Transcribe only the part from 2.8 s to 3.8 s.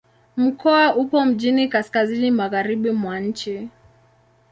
mwa nchi.